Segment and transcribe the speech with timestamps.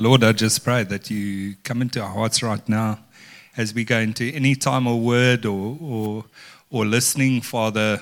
[0.00, 3.00] Lord, I just pray that you come into our hearts right now
[3.56, 6.24] as we go into any time or word or, or,
[6.70, 8.00] or listening, Father.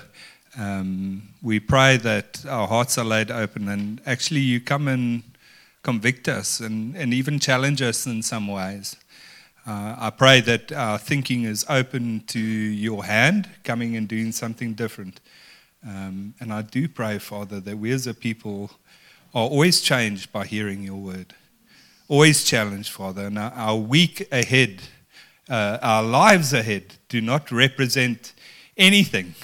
[0.59, 5.23] Um, we pray that our hearts are laid open and actually you come and
[5.83, 8.97] convict us and, and even challenge us in some ways.
[9.67, 14.75] Uh, I pray that our thinking is open to your hand, coming and doing something
[14.75, 15.19] different.
[15.83, 18.71] Um, and I do pray, Father, that we as a people
[19.35, 21.33] are always changed by hearing your word
[22.09, 23.27] always challenged, Father.
[23.27, 24.83] And our week ahead,
[25.49, 28.33] uh, our lives ahead, do not represent
[28.77, 29.35] anything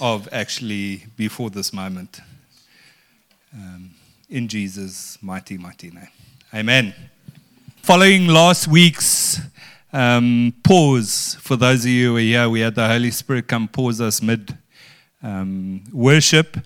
[0.00, 2.20] of actually before this moment.
[3.54, 3.90] Um,
[4.28, 6.08] in Jesus' mighty, mighty name.
[6.52, 6.94] Amen.
[7.82, 9.40] Following last week's
[9.92, 13.68] um, pause, for those of you who are here, we had the Holy Spirit come
[13.68, 14.56] pause us mid
[15.22, 16.56] um, worship.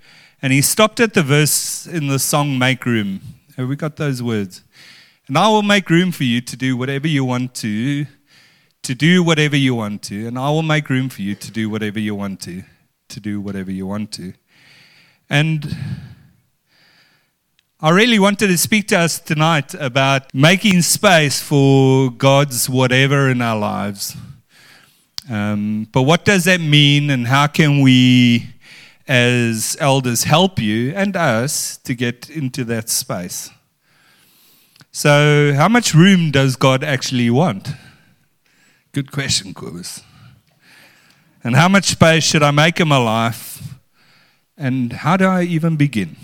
[0.40, 3.20] And he stopped at the verse in the song Make Room.
[3.58, 4.62] Have we got those words?
[5.26, 8.06] And I will make room for you to do whatever you want to,
[8.84, 11.68] to do whatever you want to, and I will make room for you to do
[11.68, 12.62] whatever you want to,
[13.08, 14.32] to do whatever you want to.
[15.28, 15.76] And
[17.80, 23.42] I really wanted to speak to us tonight about making space for God's whatever in
[23.42, 24.16] our lives.
[25.28, 28.50] Um, but what does that mean, and how can we
[29.08, 33.50] as elders help you and us to get into that space.
[34.92, 37.70] So, how much room does God actually want?
[38.92, 40.02] Good question, Kobus.
[41.42, 43.62] And how much space should I make in my life?
[44.56, 46.16] And how do I even begin?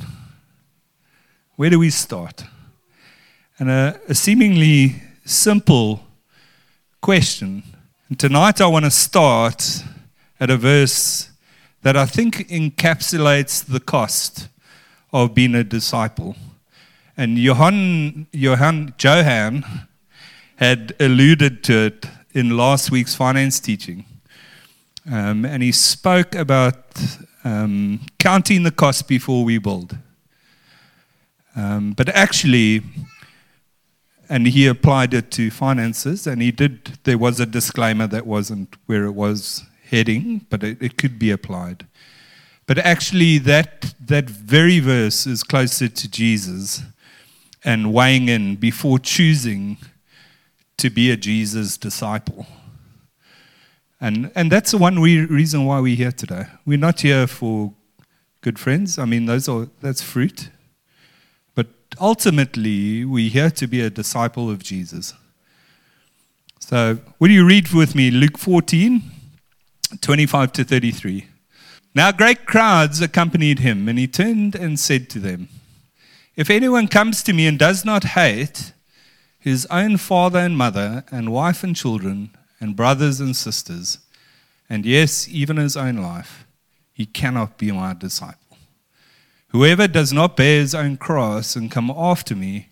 [1.57, 2.45] Where do we start?
[3.59, 6.05] And a, a seemingly simple
[7.01, 7.63] question.
[8.09, 9.85] And tonight I want to start
[10.41, 11.31] at a verse
[11.85, 14.49] that I think encapsulates the cost
[15.13, 16.35] of being a disciple.
[17.15, 19.65] And Johan, Johan, Johan
[20.57, 24.07] had alluded to it in last week's finance teaching.
[25.13, 26.79] Um, and he spoke about
[27.45, 29.99] um, counting the cost before we build.
[31.55, 32.81] Um, but actually,
[34.31, 38.75] and he applied it to finances, and he did, there was a disclaimer that wasn't
[38.87, 41.87] where it was heading, but it, it could be applied.
[42.67, 46.83] But actually, that, that very verse is closer to Jesus
[47.63, 49.77] and weighing in before choosing
[50.79, 52.47] to be a Jesus disciple.
[54.01, 56.47] And, and that's the one re- reason why we're here today.
[56.67, 57.73] We're not here for
[58.41, 58.99] good friends.
[58.99, 60.51] I mean, those are, that's fruit.
[61.55, 61.69] But
[62.01, 65.15] ultimately, we're here to be a disciple of Jesus.
[66.61, 69.03] So, will you read with me Luke 14?
[70.01, 71.27] 25 to 33.
[71.95, 75.49] Now great crowds accompanied him, and he turned and said to them,
[76.35, 78.73] If anyone comes to me and does not hate
[79.39, 82.31] his own father and mother, and wife and children,
[82.61, 83.99] and brothers and sisters,
[84.69, 86.47] and yes, even his own life,
[86.93, 88.57] he cannot be my disciple.
[89.49, 92.71] Whoever does not bear his own cross and come after me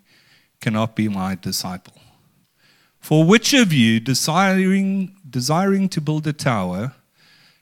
[0.60, 1.94] cannot be my disciple.
[2.98, 6.94] For which of you, desiring, desiring to build a tower,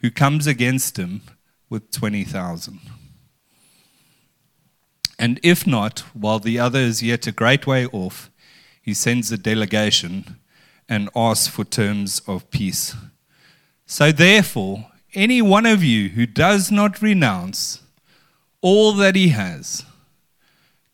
[0.00, 1.22] who comes against him
[1.68, 2.80] with 20,000.
[5.18, 8.30] And if not, while the other is yet a great way off,
[8.80, 10.36] he sends a delegation
[10.88, 12.96] and asks for terms of peace.
[13.84, 17.82] So, therefore, any one of you who does not renounce
[18.60, 19.84] all that he has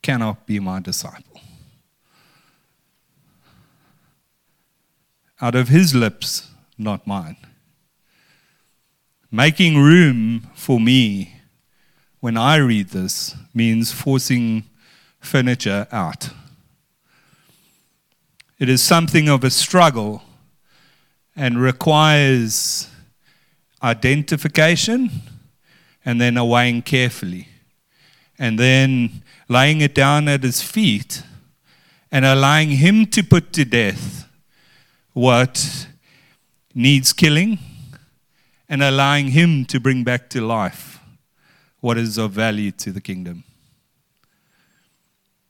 [0.02, 1.40] cannot be my disciple.
[5.41, 7.36] Out of his lips, not mine.
[9.30, 11.40] Making room for me
[12.20, 14.64] when I read this means forcing
[15.20, 16.30] furniture out.
[18.58, 20.22] It is something of a struggle
[21.34, 22.88] and requires
[23.82, 25.10] identification
[26.04, 27.48] and then weighing carefully.
[28.38, 31.22] And then laying it down at his feet
[32.12, 34.28] and allowing him to put to death
[35.12, 35.88] what
[36.74, 37.58] needs killing
[38.68, 41.01] and allowing Him to bring back to life
[41.80, 43.45] what is of value to the kingdom.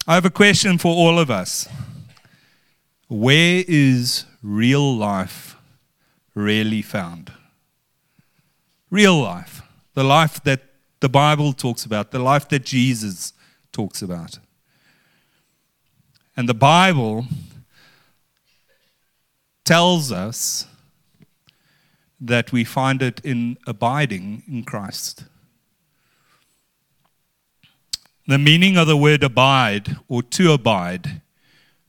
[0.07, 1.69] I have a question for all of us.
[3.09, 5.57] Where is real life
[6.35, 7.33] really found?
[8.91, 9.63] Real life.
[9.95, 10.61] The life that
[11.01, 13.33] the Bible talks about, the life that Jesus
[13.73, 14.39] talks about.
[16.37, 17.27] And the Bible
[19.65, 20.67] tells us
[22.21, 25.25] that we find it in abiding in Christ.
[28.27, 31.21] The meaning of the word abide or to abide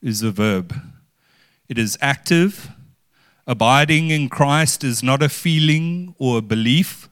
[0.01, 0.75] is a verb.
[1.67, 2.69] It is active.
[3.47, 7.09] Abiding in Christ is not a feeling or a belief,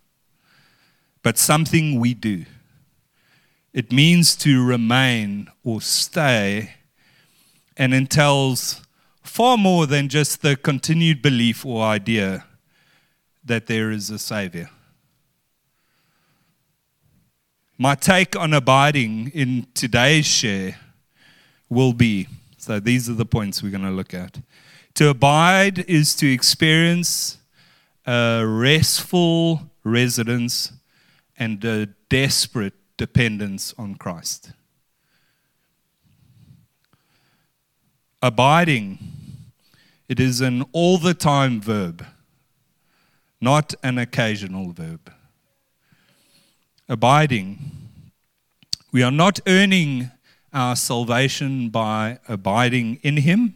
[1.23, 2.45] but something we do.
[3.73, 6.75] It means to remain or stay
[7.75, 8.81] and entails
[9.23, 12.45] far more than just the continued belief or idea
[13.45, 14.69] that there is a Savior.
[17.77, 20.77] My take on abiding in today's share
[21.69, 22.27] will be
[22.65, 24.39] so these are the points we're going to look at.
[24.95, 27.37] To abide is to experience
[28.07, 30.71] a restful residence
[31.37, 34.51] and a desperate dependence on Christ.
[38.23, 38.97] Abiding,
[40.09, 42.03] it is an all the time verb,
[43.41, 45.11] not an occasional verb
[46.87, 47.59] abiding.
[48.91, 50.11] We are not earning
[50.53, 53.55] our salvation by abiding in Him.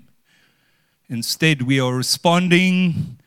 [1.08, 3.18] Instead, we are responding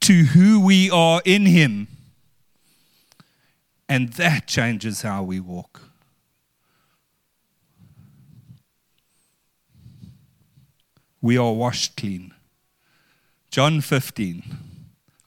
[0.00, 1.88] to who we are in Him.
[3.88, 5.82] And that changes how we walk.
[11.20, 12.34] We are washed clean.
[13.50, 14.67] John 15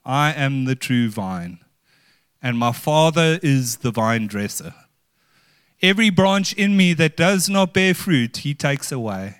[0.04, 1.58] I am the true vine
[2.42, 4.74] and my Father is the vine dresser.
[5.80, 9.38] Every branch in me that does not bear fruit, he takes away.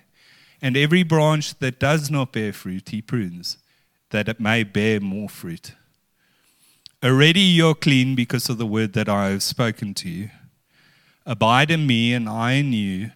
[0.61, 3.57] And every branch that does not bear fruit, he prunes,
[4.11, 5.73] that it may bear more fruit.
[7.03, 10.29] Already you're clean because of the word that I have spoken to you.
[11.25, 13.11] Abide in me, and I in you.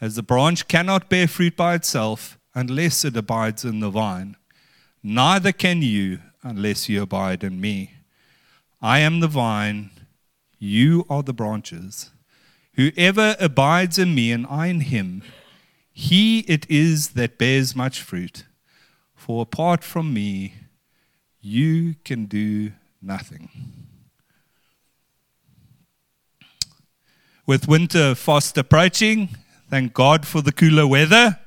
[0.00, 4.36] As the branch cannot bear fruit by itself unless it abides in the vine,
[5.02, 7.94] neither can you unless you abide in me.
[8.80, 9.90] I am the vine,
[10.58, 12.10] you are the branches.
[12.74, 15.22] Whoever abides in me and I in him,
[15.92, 18.44] he it is that bears much fruit.
[19.14, 20.54] For apart from me,
[21.40, 22.72] you can do
[23.02, 23.50] nothing.
[27.46, 29.30] With winter fast approaching,
[29.68, 31.38] thank God for the cooler weather.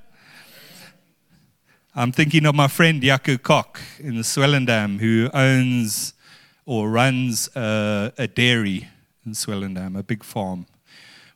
[1.95, 6.15] I'm thinking of my friend Jaco Koch in the Swellendam who owns
[6.65, 8.87] or runs a, a dairy
[9.23, 10.65] in Swellendam, a big farm,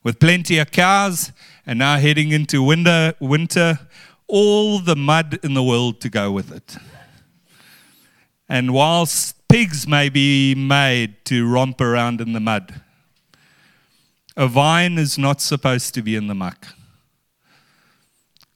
[0.01, 1.31] with plenty of cows,
[1.67, 3.77] and now heading into winter, winter,
[4.25, 6.75] all the mud in the world to go with it.
[8.49, 12.81] And whilst pigs may be made to romp around in the mud,
[14.35, 16.69] a vine is not supposed to be in the muck.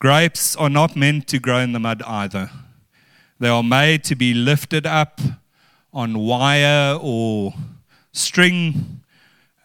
[0.02, 2.50] Grapes are not meant to grow in the mud either.
[3.38, 5.22] They are made to be lifted up
[5.94, 7.54] on wire or
[8.12, 9.02] string,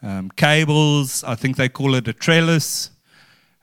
[0.02, 2.90] um, cables, I think they call it a trellis,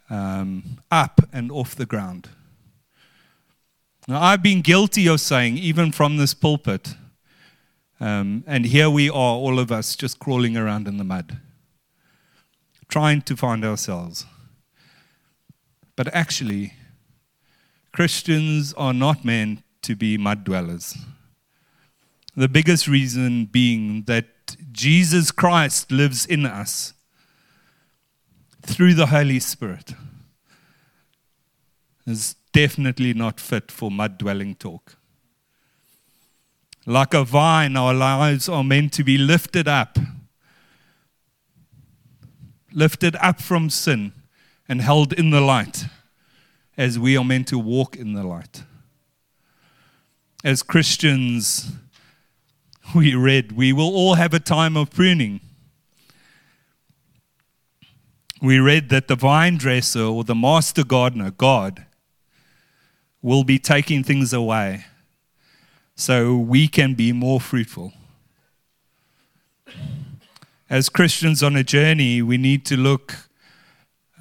[0.10, 2.30] um, up and off the ground.
[4.08, 6.96] Now, I've been guilty of saying, even from this pulpit,
[8.00, 11.38] um, and here we are, all of us, just crawling around in the mud,
[12.90, 14.26] trying to find ourselves.
[15.96, 16.74] But actually,
[17.92, 20.98] Christians are not meant to be mud dwellers.
[22.36, 24.26] The biggest reason being that
[24.72, 26.94] Jesus Christ lives in us
[28.64, 29.94] through the Holy Spirit.
[32.08, 34.98] Is definitely not fit for mud dwelling talk.
[36.86, 39.98] Like a vine, our lives are meant to be lifted up,
[42.74, 44.12] lifted up from sin
[44.68, 45.86] and held in the light
[46.78, 48.64] as we are meant to walk in the light.
[50.44, 51.72] As Christians,
[52.96, 55.40] we read, we will all have a time of pruning.
[58.42, 61.86] We read that the vine dresser or the master gardener, God,
[63.22, 64.86] will be taking things away
[65.96, 67.94] so we can be more fruitful.
[70.70, 73.30] As Christians on a journey, we need to look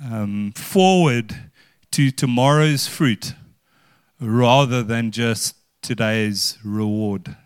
[0.04, 1.35] um, forward
[1.92, 3.35] to tomorrow's fruit
[4.21, 7.37] rather than just today's reward.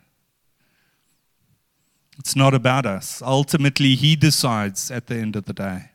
[2.18, 3.22] It's not about us.
[3.22, 5.90] Ultimately, He decides at the end of the day.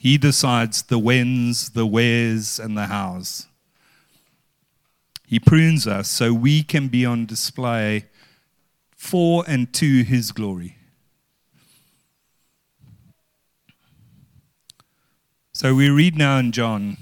[0.00, 3.46] He decides the whens, the wheres, and the hows.
[5.26, 8.06] He prunes us so we can be on display
[8.96, 10.76] for and to His glory.
[15.60, 16.96] So we read now in John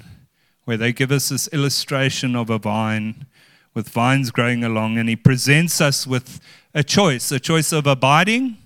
[0.64, 3.26] where they give us this illustration of a vine
[3.72, 6.40] with vines growing along, and he presents us with
[6.74, 8.56] a choice a choice of abiding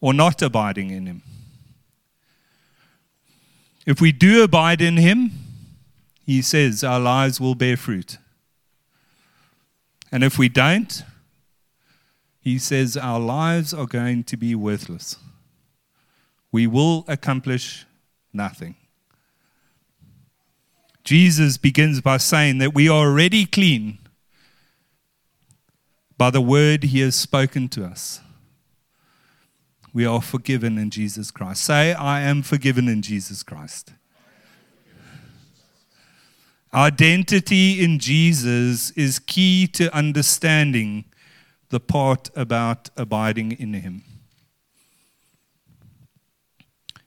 [0.00, 1.22] or not abiding in him.
[3.84, 5.32] If we do abide in him,
[6.24, 8.16] he says our lives will bear fruit.
[10.12, 11.02] And if we don't,
[12.38, 15.16] he says our lives are going to be worthless.
[16.52, 17.86] We will accomplish
[18.36, 18.76] nothing.
[21.04, 23.98] Jesus begins by saying that we are already clean
[26.18, 28.20] by the word he has spoken to us.
[29.92, 31.64] We are forgiven in Jesus Christ.
[31.64, 33.92] Say, I am forgiven in Jesus Christ.
[36.74, 41.04] Identity in Jesus is key to understanding
[41.70, 44.02] the part about abiding in Him.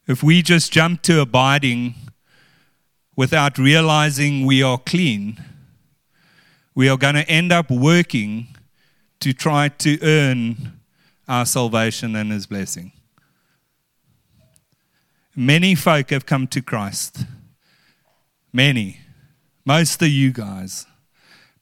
[0.10, 1.94] If we just jump to abiding
[3.16, 5.40] without realizing we are clean,
[6.74, 8.48] we are going to end up working
[9.20, 10.80] to try to earn
[11.28, 12.92] our salvation and His blessing.
[15.36, 17.26] Many folk have come to Christ.
[18.52, 19.02] Many.
[19.64, 20.88] Most of you guys.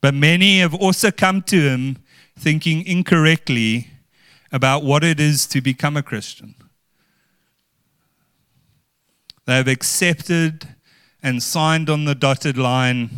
[0.00, 1.98] But many have also come to Him
[2.34, 3.88] thinking incorrectly
[4.50, 6.54] about what it is to become a Christian.
[9.48, 10.68] They have accepted
[11.22, 13.08] and signed on the dotted line.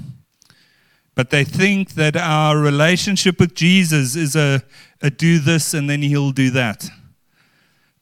[1.17, 4.63] But they think that our relationship with Jesus is a,
[5.03, 6.89] a do this and then he'll do that.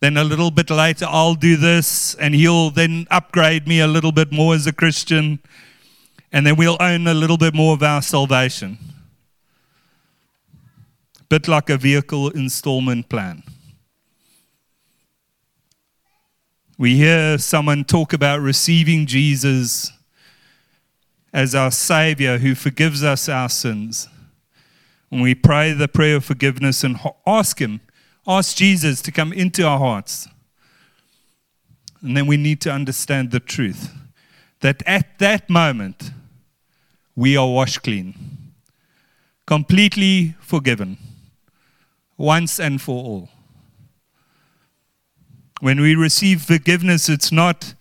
[0.00, 4.12] Then a little bit later, I'll do this and he'll then upgrade me a little
[4.12, 5.38] bit more as a Christian.
[6.30, 8.76] And then we'll own a little bit more of our salvation.
[11.30, 13.42] Bit like a vehicle installment plan.
[16.80, 19.90] We hear someone talk about receiving Jesus
[21.32, 24.06] as our Savior who forgives us our sins.
[25.08, 27.80] When we pray the prayer of forgiveness and ask Him,
[28.28, 30.28] ask Jesus to come into our hearts.
[32.00, 33.92] And then we need to understand the truth
[34.61, 36.12] that at that moment,
[37.16, 38.14] we are washed clean,
[39.49, 40.97] completely forgiven,
[42.16, 43.28] once and for all.
[45.60, 47.74] When we receive forgiveness, it's not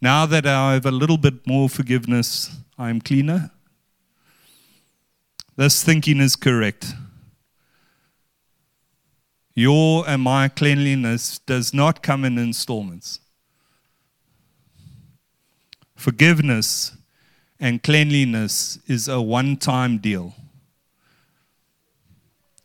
[0.00, 3.50] now that I have a little bit more forgiveness, I'm cleaner.
[5.56, 6.92] This thinking is correct.
[9.54, 13.18] Your and my cleanliness does not come in installments.
[15.96, 16.96] Forgiveness
[17.58, 20.36] and cleanliness is a one time deal.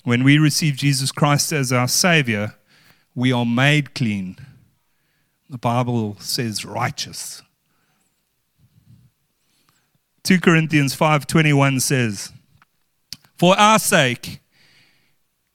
[0.03, 2.53] When we receive Jesus Christ as our Savior,
[3.15, 4.37] we are made clean.
[5.49, 7.41] The Bible says righteous.
[10.23, 12.31] 2 Corinthians 5:21 says,
[13.37, 14.39] "For our sake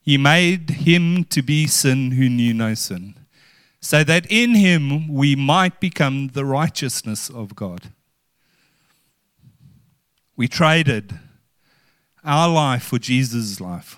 [0.00, 3.14] he made him to be sin who knew no sin,
[3.80, 7.92] so that in him we might become the righteousness of God."
[10.36, 11.18] We traded
[12.22, 13.96] our life for Jesus' life.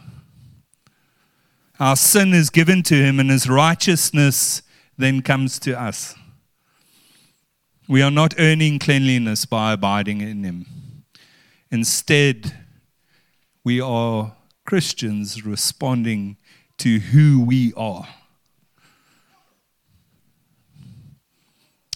[1.81, 4.61] Our sin is given to him, and his righteousness
[4.99, 6.15] then comes to us.
[7.89, 10.67] We are not earning cleanliness by abiding in him.
[11.71, 12.55] Instead,
[13.65, 16.37] we are Christians responding
[16.77, 18.07] to who we are.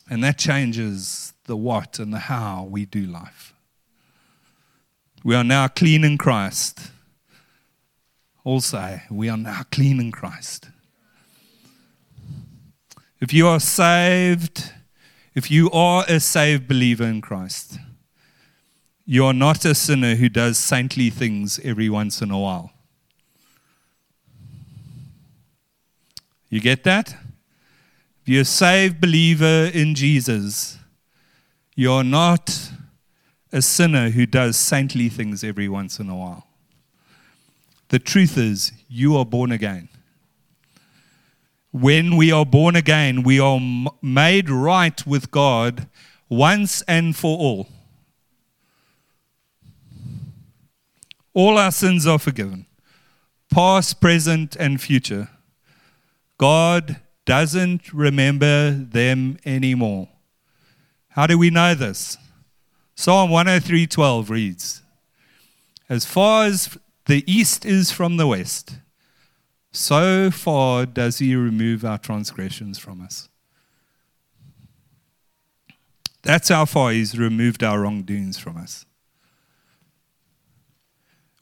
[0.08, 3.52] And that changes the what and the how we do life.
[5.22, 6.90] We are now clean in Christ
[8.44, 10.68] also, we are now clean in Christ.
[13.20, 14.70] If you are saved,
[15.34, 17.78] if you are a saved believer in Christ,
[19.06, 22.70] you are not a sinner who does saintly things every once in a while.
[26.50, 27.16] You get that?
[28.22, 30.78] If you're a saved believer in Jesus,
[31.74, 32.70] you're not
[33.52, 36.46] a sinner who does saintly things every once in a while.
[37.88, 39.88] The truth is, you are born again.
[41.70, 43.60] When we are born again, we are
[44.00, 45.88] made right with God
[46.28, 47.68] once and for all.
[51.32, 52.66] All our sins are forgiven,
[53.50, 55.28] past, present, and future.
[56.38, 60.08] God doesn't remember them anymore.
[61.08, 62.16] How do we know this?
[62.94, 64.82] Psalm 103:12 reads,
[65.88, 68.76] As far as the east is from the west,
[69.72, 73.28] so far does he remove our transgressions from us.
[76.22, 78.86] That's how far he's removed our wrongdoings from us.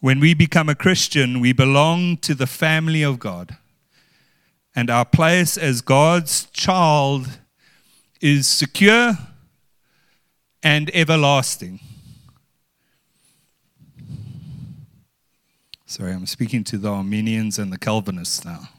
[0.01, 3.57] When we become a Christian, we belong to the family of God.
[4.75, 7.39] And our place as God's child
[8.21, 9.13] is secure
[10.63, 11.79] and everlasting.
[15.93, 18.71] Sorry, I'm speaking to the Arminians and the Calvinists now.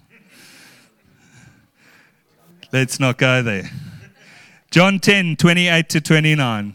[2.72, 3.70] Let's not go there.
[4.72, 6.74] John 10, 28 to 29.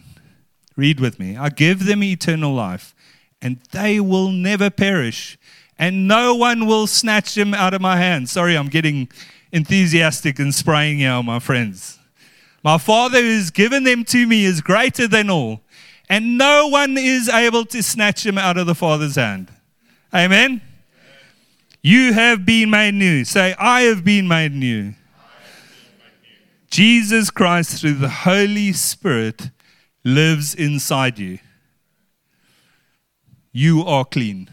[0.77, 1.35] Read with me.
[1.35, 2.95] I give them eternal life,
[3.41, 5.37] and they will never perish,
[5.77, 8.29] and no one will snatch them out of my hand.
[8.29, 9.09] Sorry, I'm getting
[9.51, 11.99] enthusiastic and spraying here, my friends.
[12.63, 15.59] My Father who's given them to me is greater than all,
[16.07, 19.51] and no one is able to snatch them out of the Father's hand.
[20.13, 20.61] Amen?
[21.81, 23.23] You have been made new.
[23.23, 24.93] Say, I have been made new.
[26.69, 29.49] Jesus Christ, through the Holy Spirit,
[30.03, 31.39] lives inside you.
[33.51, 34.49] You are clean.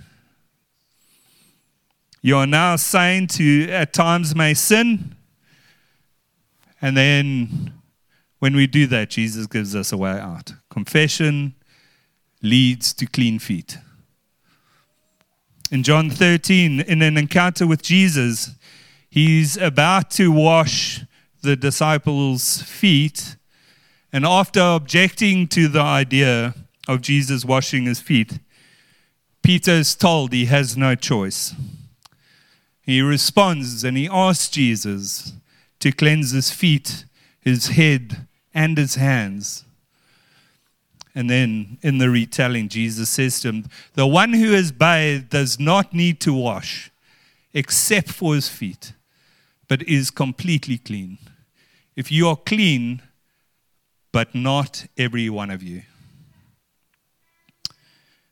[2.23, 5.15] You are now saint who at times may sin.
[6.81, 7.73] And then
[8.39, 10.53] when we do that, Jesus gives us a way out.
[10.71, 11.55] Confession
[12.43, 13.79] leads to clean feet.
[15.71, 18.51] In John 13, in an encounter with Jesus,
[19.11, 21.01] he's about to wash
[21.43, 23.37] the disciples' feet.
[24.13, 26.55] And after objecting to the idea
[26.87, 28.39] of Jesus washing his feet,
[29.43, 31.55] Peter is told he has no choice.
[32.81, 35.33] He responds and he asks Jesus
[35.81, 37.05] to cleanse his feet,
[37.41, 39.66] his head, and his hands.
[41.17, 45.59] And then in the retelling, Jesus says to him, The one who is bathed does
[45.59, 46.93] not need to wash
[47.53, 48.93] except for his feet,
[49.67, 51.19] but is completely clean
[51.97, 53.01] if you are clean,
[54.13, 55.83] but not every one of you.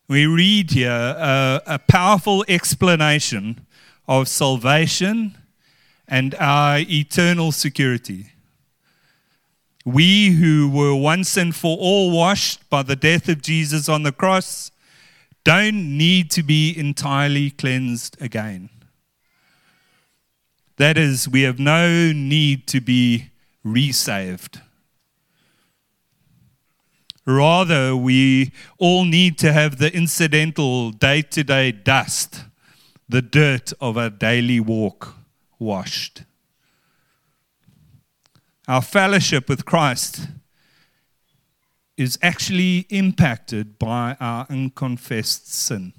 [0.06, 3.66] We read here a, a powerful explanation
[4.06, 5.35] of salvation
[6.06, 8.34] and our eternal security.
[9.85, 14.12] We who were once and for all washed by the death of Jesus on the
[14.12, 14.70] cross
[15.44, 18.70] don't need to be entirely cleansed again.
[20.77, 23.31] That is, we have no need to be
[23.62, 24.61] resaved.
[27.27, 32.44] Rather, we all need to have the incidental day to day dust,
[33.09, 35.14] the dirt of our daily walk
[35.59, 36.23] washed.
[38.66, 40.27] Our fellowship with Christ
[41.96, 45.92] is actually impacted by our unconfessed sin.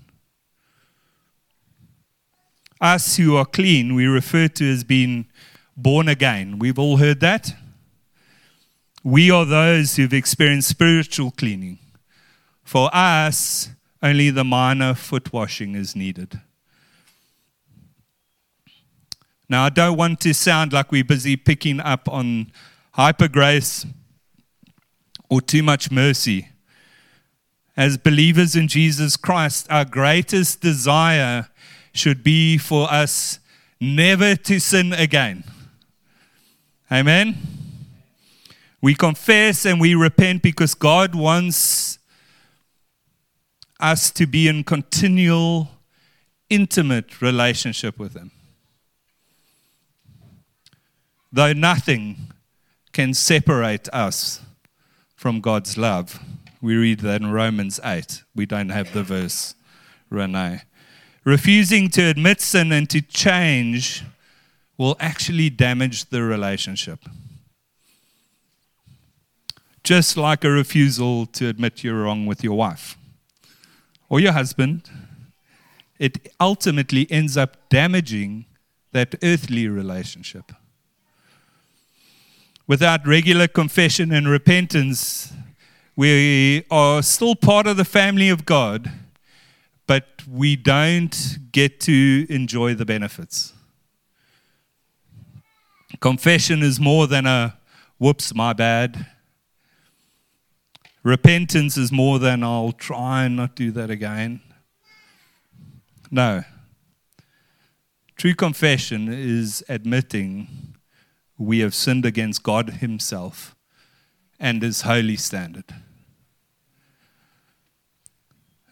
[2.82, 5.28] Us who are clean, we refer to as being
[5.78, 6.60] born again.
[6.60, 7.56] We've all heard that.
[9.04, 11.78] We are those who've experienced spiritual cleaning.
[12.64, 13.70] For us,
[14.02, 16.42] only the minor foot washing is needed.
[19.48, 22.52] Now, I don't want to sound like we're busy picking up on
[22.94, 23.86] hyper grace
[25.30, 26.50] or too much mercy.
[27.78, 31.50] As believers in Jesus Christ, our greatest desire
[31.94, 33.40] should be for us
[33.80, 35.44] never to sin again.
[36.92, 37.38] Amen.
[38.82, 42.00] We confess and we repent because God wants
[43.80, 45.70] us to be in continual,
[46.50, 48.32] intimate relationship with Him.
[51.36, 52.32] Though nothing
[52.94, 54.40] can separate us
[55.18, 56.18] from God's love.
[56.62, 58.24] We read that in Romans 8.
[58.34, 59.54] We don't have the verse,
[60.10, 60.62] Renee.
[61.26, 64.06] Refusing to admit sin and to change
[64.78, 67.04] will actually damage the relationship.
[69.84, 72.98] Just like a refusal to admit you're wrong with your wife
[74.08, 74.90] or your husband,
[76.00, 78.46] it ultimately ends up damaging
[78.94, 80.54] that earthly relationship.
[82.68, 85.32] Without regular confession and repentance,
[85.96, 88.92] we are still part of the family of God,
[89.86, 93.54] but we don't get to enjoy the benefits.
[96.00, 97.56] Confession is more than a
[98.00, 99.06] whoops, my bad.
[101.04, 104.42] Repentance is more than I'll try and not do that again.
[106.10, 106.44] No.
[108.18, 110.65] True confession is admitting
[111.38, 113.56] we have sinned against God Himself
[114.40, 115.66] and his holy standard.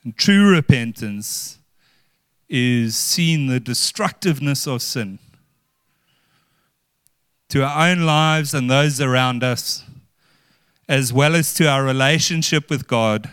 [0.03, 1.59] And true repentance
[2.49, 5.19] is seeing the destructiveness of sin
[7.49, 9.83] to our own lives and those around us,
[10.89, 13.29] as well as to our relationship with God,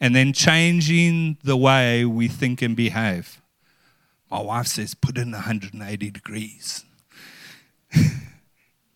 [0.00, 3.40] and then changing the way we think and behave.
[4.30, 6.84] My wife says, put in 180 degrees.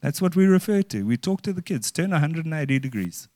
[0.01, 1.03] That's what we refer to.
[1.05, 3.29] We talk to the kids, turn 180 degrees.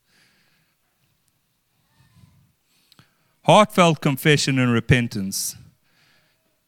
[3.45, 5.57] Heartfelt confession and repentance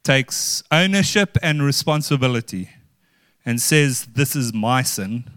[0.02, 2.70] takes ownership and responsibility
[3.46, 5.30] and says, This is my sin,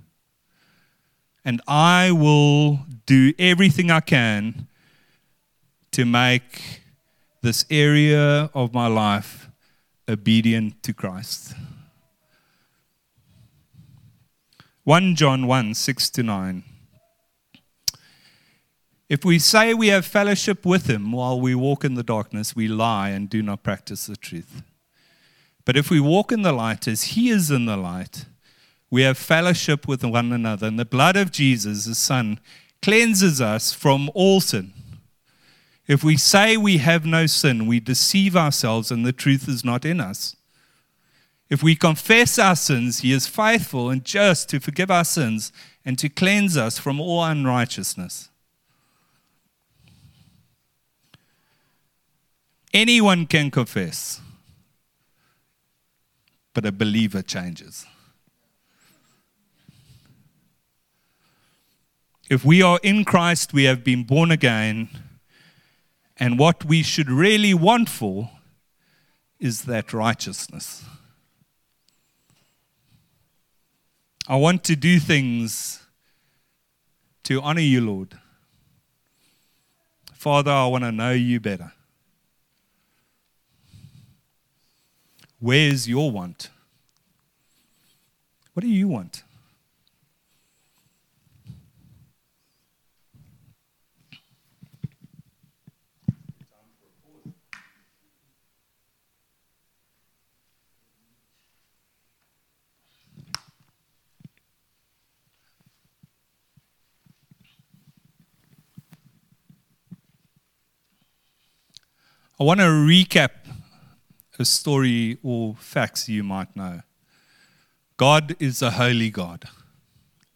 [1.45, 4.67] and I will do everything I can
[5.91, 6.81] to make
[7.41, 9.49] this area of my life
[10.09, 11.53] obedient to Christ.
[14.87, 16.63] 1 John 1 6 to 9.
[19.09, 22.69] If we say we have fellowship with him while we walk in the darkness, we
[22.69, 24.63] lie and do not practice the truth.
[25.65, 28.27] But if we walk in the light as he is in the light,
[28.89, 32.39] we have fellowship with one another, and the blood of Jesus, his son,
[32.81, 34.71] cleanses us from all sin.
[35.85, 39.83] If we say we have no sin, we deceive ourselves and the truth is not
[39.83, 40.36] in us.
[41.49, 45.53] If we confess our sins, he is faithful and just to forgive our sins
[45.85, 48.29] and to cleanse us from all unrighteousness.
[52.73, 54.19] Anyone can confess,
[56.53, 57.85] but a believer changes.
[62.29, 64.89] If we are in Christ, we have been born again,
[66.17, 68.31] and what we should really want for
[69.39, 70.83] is that righteousness.
[74.29, 75.85] I want to do things
[77.23, 78.17] to honor you, Lord.
[80.13, 81.71] Father, I want to know you better.
[85.39, 86.49] Where's your want?
[88.53, 89.23] What do you want?
[112.39, 113.31] I want to recap
[114.37, 116.81] a story or facts you might know.
[117.97, 119.45] God is a holy God.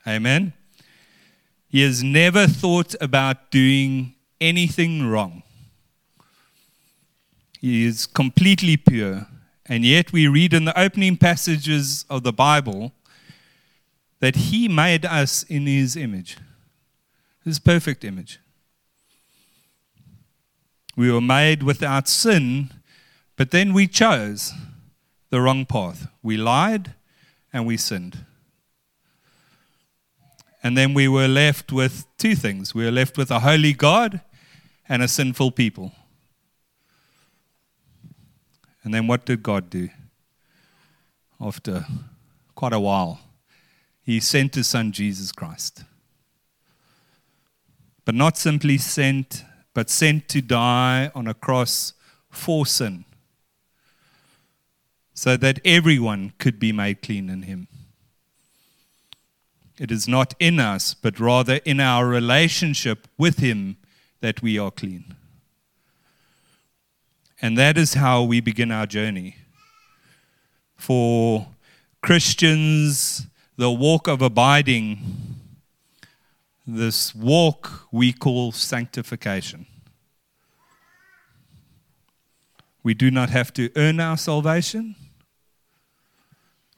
[0.08, 0.54] Amen.
[1.70, 5.44] He has never thought about doing anything wrong.
[7.60, 9.28] He is completely pure.
[9.68, 12.94] And yet, we read in the opening passages of the Bible
[14.20, 16.38] that He made us in His image,
[17.46, 18.40] His perfect image.
[20.96, 22.70] We were made without sin
[23.42, 24.54] but then we chose
[25.32, 26.08] the wrong path.
[26.22, 26.94] We lied
[27.52, 28.24] and we sinned.
[30.62, 34.22] And then we were left with two things we were left with a holy God
[34.88, 35.92] and a sinful people.
[38.84, 39.90] And then what did God do?
[41.40, 41.88] After
[42.54, 43.22] quite a while,
[44.04, 45.84] He sent His Son Jesus Christ.
[48.06, 51.94] But not simply sent, but sent to die on a cross
[52.30, 53.06] for sin
[55.14, 57.68] so that everyone could be made clean in him.
[59.78, 63.78] It is not in us, but rather in our relationship with him
[64.20, 65.16] that we are clean.
[67.42, 69.38] And that is how we begin our journey.
[70.76, 71.48] For
[72.02, 75.00] Christians, the walk of abiding,
[76.76, 79.66] this walk we call sanctification.
[82.84, 84.96] We do not have to earn our salvation.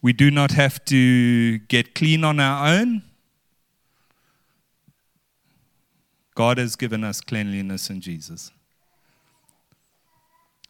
[0.02, 3.04] We do not have to get clean on our own.
[6.36, 8.52] God has given us cleanliness in Jesus.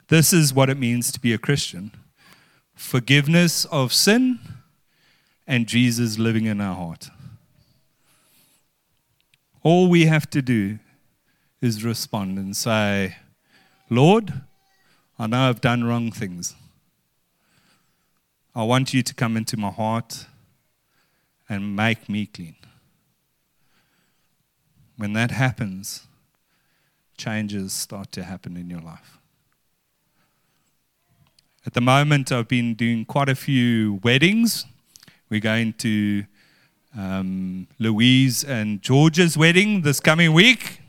[0.09, 1.91] This is what it means to be a Christian
[2.75, 4.39] forgiveness of sin
[5.45, 7.09] and Jesus living in our heart.
[9.63, 10.79] All we have to do
[11.61, 13.15] is respond and say,
[13.89, 14.33] Lord,
[15.17, 16.53] I know I've done wrong things.
[18.53, 20.25] I want you to come into my heart
[21.47, 22.55] and make me clean.
[24.97, 26.07] When that happens,
[27.17, 29.17] changes start to happen in your life.
[31.65, 34.65] At the moment, I've been doing quite a few weddings.
[35.29, 36.25] We're going to
[36.97, 40.79] um, Louise and George's wedding this coming week.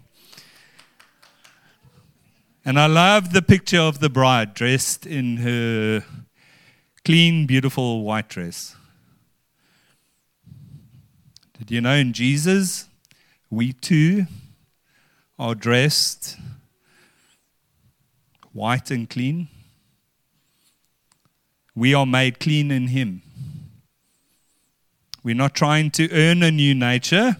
[2.64, 6.05] And I love the picture of the bride dressed in her
[7.05, 8.75] clean, beautiful white dress.
[11.59, 12.88] Did you know in Jesus,
[13.51, 14.27] we too
[15.38, 16.37] are dressed
[18.53, 19.49] white and clean?
[21.75, 23.23] We are made clean in Him.
[25.24, 27.38] We're not trying to earn a new nature,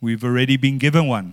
[0.00, 1.32] we've already been given one.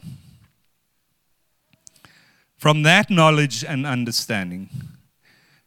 [2.56, 4.70] From that knowledge and understanding,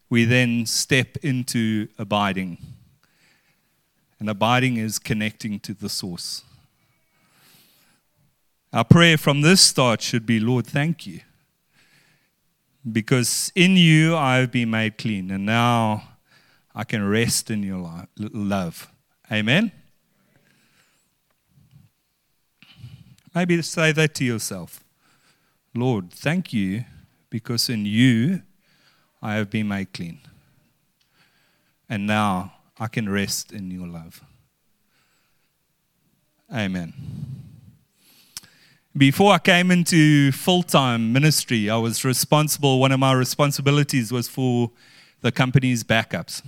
[0.09, 2.57] we then step into abiding.
[4.19, 6.43] And abiding is connecting to the source.
[8.71, 11.19] Our prayer from this start should be Lord, thank you.
[12.89, 16.03] Because in you I have been made clean, and now
[16.73, 18.89] I can rest in your love.
[19.29, 19.73] Amen?
[23.33, 24.83] Maybe say that to yourself
[25.75, 26.85] Lord, thank you
[27.29, 28.41] because in you
[29.21, 30.19] I have been made clean.
[31.87, 34.23] And now I can rest in your love.
[36.53, 36.93] Amen.
[38.97, 44.27] Before I came into full time ministry, I was responsible, one of my responsibilities was
[44.27, 44.71] for
[45.21, 46.41] the company's backups.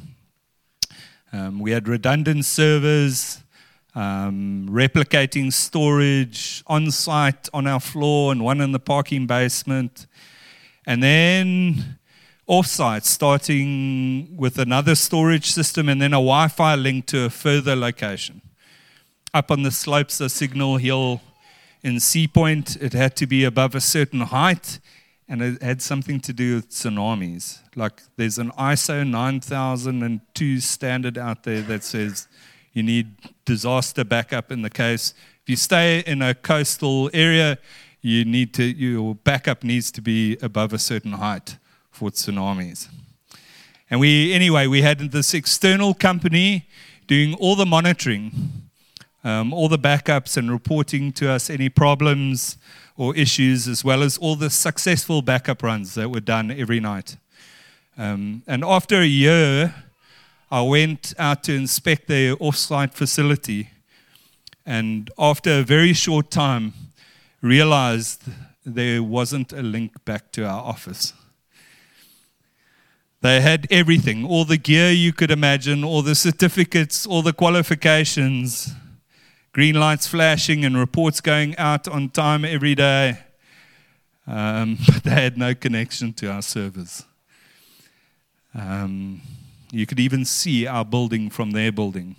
[1.32, 3.44] Um, we had redundant servers,
[3.94, 10.08] um, replicating storage on site on our floor and one in the parking basement.
[10.86, 11.98] And then
[12.48, 17.76] offsite, starting with another storage system and then a Wi Fi link to a further
[17.76, 18.42] location.
[19.34, 21.22] Up on the slopes of Signal Hill
[21.84, 24.80] in Sea Point, it had to be above a certain height
[25.32, 27.60] and it had something to do with tsunamis.
[27.76, 32.28] Like there's an ISO 9002 standard out there that says
[32.74, 35.14] you need disaster backup in the case.
[35.44, 37.58] If you stay in a coastal area,
[38.02, 41.58] you need to your backup needs to be above a certain height
[41.92, 42.88] for tsunamis.
[43.90, 46.68] And we anyway we had this external company
[47.08, 48.32] doing all the monitoring,
[49.24, 52.58] um, all the backups and reporting to us any problems
[52.98, 57.18] or issues, as well as all the successful backup runs that were done every night.
[57.98, 59.76] Um, and after a year,
[60.52, 63.70] I went out to inspect their offsite facility,
[64.66, 66.74] and after a very short time,
[67.42, 68.24] realized
[68.66, 71.14] there wasn't a link back to our office.
[73.22, 78.74] They had everything, all the gear you could imagine, all the certificates, all the qualifications,
[79.54, 83.20] green lights flashing and reports going out on time every day.
[84.28, 87.06] Um, but they had no connection to our servers.
[88.54, 89.22] Um,
[89.72, 92.16] you could even see our building from their building.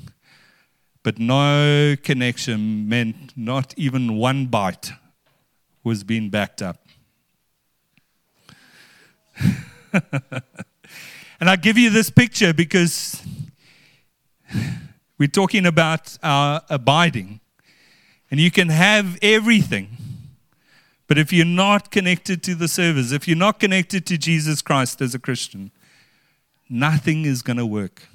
[1.03, 4.93] But no connection meant not even one byte
[5.85, 6.87] was being backed up.
[9.93, 13.21] and I give you this picture because
[15.19, 17.41] we're talking about our abiding.
[18.31, 19.89] And you can have everything.
[21.07, 25.03] But if you're not connected to the service, if you're not connected to Jesus Christ
[25.03, 25.71] as a Christian,
[26.73, 28.09] nothing is going to work.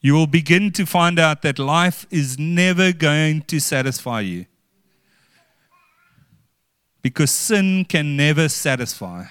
[0.00, 4.46] You will begin to find out that life is never going to satisfy you.
[7.02, 9.24] Because sin can never satisfy.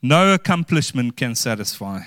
[0.00, 2.00] No accomplishment can satisfy.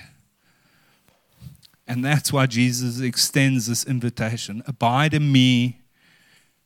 [1.88, 5.80] And that's why Jesus extends this invitation Abide in me,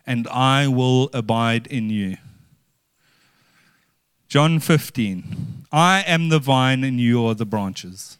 [0.05, 2.17] and I will abide in you.
[4.29, 8.19] John 15 I am the vine, and you are the branches.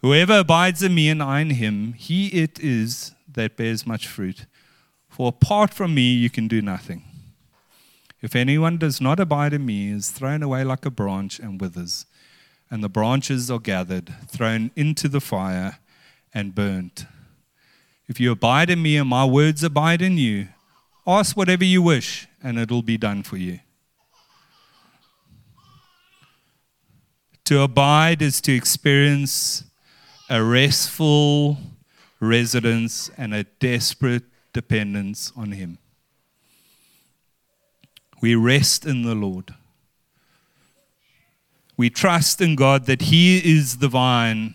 [0.00, 4.46] Whoever abides in me and I in him, he it is that bears much fruit.
[5.08, 7.04] For apart from me, you can do nothing.
[8.20, 12.04] If anyone does not abide in me, is thrown away like a branch and withers,
[12.68, 15.78] and the branches are gathered, thrown into the fire,
[16.34, 17.06] and burnt.
[18.08, 20.48] If you abide in me and my words abide in you,
[21.06, 23.60] ask whatever you wish, and it'll be done for you.
[27.46, 29.64] To abide is to experience
[30.30, 31.58] a restful
[32.20, 35.78] residence and a desperate dependence on Him.
[38.20, 39.54] We rest in the Lord.
[41.76, 44.54] We trust in God that He is the vine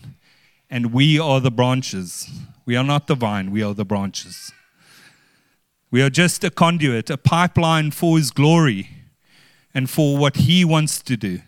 [0.70, 2.30] and we are the branches.
[2.66, 4.54] We are not the vine, we are the branches.
[5.92, 8.90] We are just a conduit, a pipeline for His glory
[9.74, 11.42] and for what He wants to do.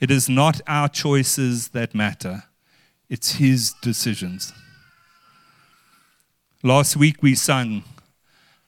[0.00, 2.44] It is not our choices that matter,
[3.08, 4.52] it's His decisions.
[6.62, 7.84] Last week we sung,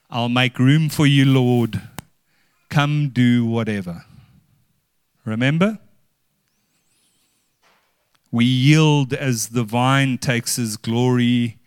[0.09, 1.81] I'll make room for you, Lord.
[2.69, 4.05] Come do whatever.
[5.25, 5.79] Remember?
[8.31, 11.57] We yield as the vine takes his glory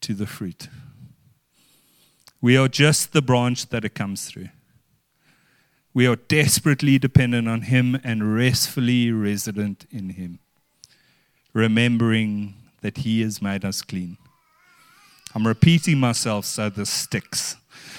[0.00, 0.68] to the fruit.
[2.40, 4.48] We are just the branch that it comes through.
[5.98, 10.38] We are desperately dependent on Him and restfully resident in Him,
[11.52, 14.16] remembering that He has made us clean.
[15.34, 17.56] I'm repeating myself so this sticks.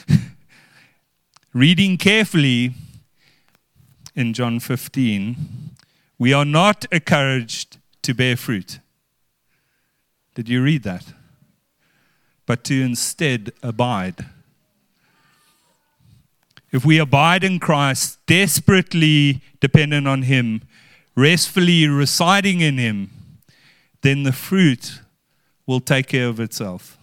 [1.53, 2.73] Reading carefully
[4.15, 5.35] in John 15,
[6.17, 8.79] we are not encouraged to bear fruit.
[10.35, 11.07] Did you read that?
[12.45, 14.25] But to instead abide.
[16.71, 20.61] If we abide in Christ, desperately dependent on Him,
[21.15, 23.09] restfully residing in Him,
[24.01, 25.01] then the fruit
[25.65, 26.97] will take care of itself.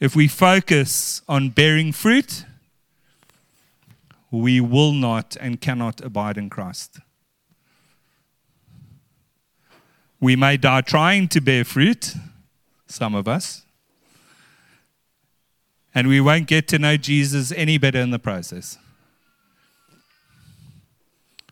[0.00, 2.44] If we focus on bearing fruit,
[4.30, 7.00] we will not and cannot abide in Christ.
[10.20, 12.14] We may die trying to bear fruit,
[12.86, 13.62] some of us,
[15.98, 18.78] and we won't get to know Jesus any better in the process.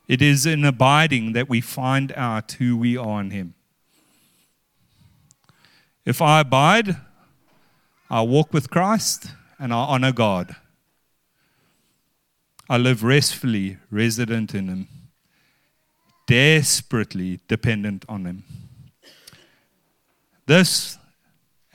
[0.06, 3.54] It is in abiding that we find out who we are in Him.
[6.04, 6.96] If I abide,
[8.08, 10.54] I walk with Christ and I honor God.
[12.70, 14.88] I live restfully, resident in Him,
[16.28, 18.44] desperately dependent on Him.
[20.46, 20.98] This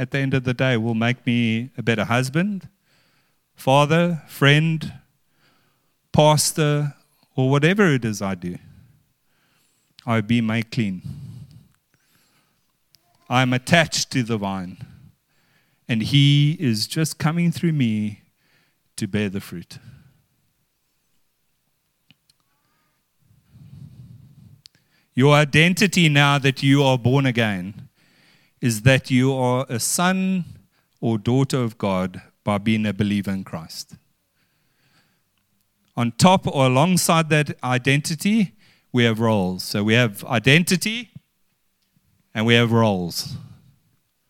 [0.02, 2.68] at the end of the day will make me a better husband,
[3.54, 4.94] father, friend,
[6.12, 6.96] pastor,
[7.36, 8.58] or whatever it is I do.
[10.04, 11.04] I be made clean.
[13.30, 14.78] I am attached to the vine,
[15.88, 18.24] and He is just coming through me
[18.96, 19.78] to bear the fruit.
[25.14, 27.88] Your identity now that you are born again
[28.62, 30.46] is that you are a son
[31.02, 33.96] or daughter of God by being a believer in Christ.
[35.98, 38.54] On top or alongside that identity,
[38.94, 39.64] we have roles.
[39.64, 41.10] So we have identity
[42.34, 43.36] and we have roles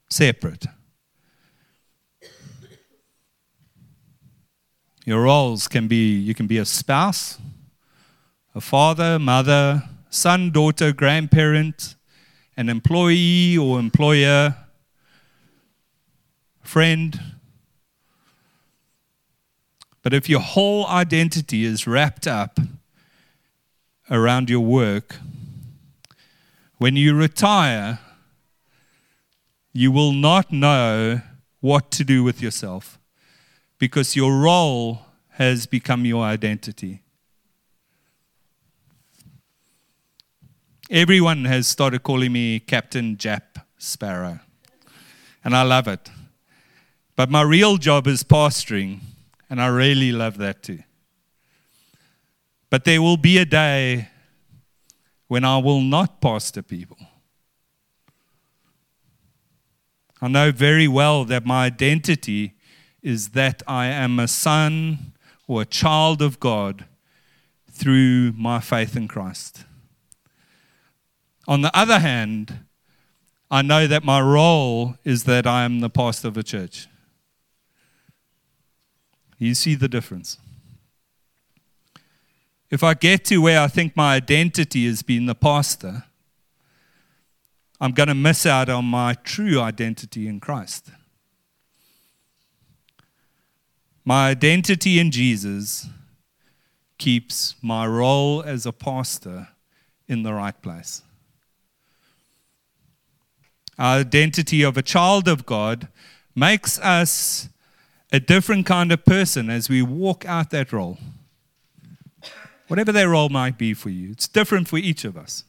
[0.09, 0.65] separate.
[5.05, 7.39] Your roles can be you can be a spouse,
[8.53, 11.95] a father, mother, son, daughter, grandparent,
[12.57, 14.55] an employee or employer,
[16.61, 17.19] friend.
[20.03, 22.59] But if your whole identity is wrapped up
[24.09, 25.17] around your work,
[26.77, 27.99] when you retire,
[29.73, 31.21] you will not know
[31.59, 32.97] what to do with yourself
[33.77, 37.01] because your role has become your identity.
[40.93, 44.41] Everyone has started calling me Captain Jaap Sparrow,
[45.41, 46.11] and I love it.
[47.15, 48.99] But my real job is pastoring,
[49.49, 50.79] and I really love that too.
[52.69, 54.09] But there will be a day
[55.29, 56.97] when I will not pastor people.
[60.21, 62.55] I know very well that my identity
[63.01, 65.13] is that I am a son
[65.47, 66.83] or a child of God
[67.71, 69.63] through my faith in Christ.
[71.51, 72.63] On the other hand,
[73.51, 76.87] I know that my role is that I am the pastor of a church.
[79.37, 80.37] You see the difference.
[82.69, 86.05] If I get to where I think my identity is being the pastor,
[87.81, 90.89] I'm going to miss out on my true identity in Christ.
[94.05, 95.89] My identity in Jesus
[96.97, 99.49] keeps my role as a pastor
[100.07, 101.01] in the right place
[103.77, 105.87] our identity of a child of God,
[106.35, 107.49] makes us
[108.11, 110.97] a different kind of person as we walk out that role.
[112.67, 115.43] Whatever that role might be for you, it's different for each of us.